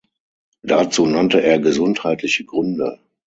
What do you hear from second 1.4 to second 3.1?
er gesundheitliche Gründe.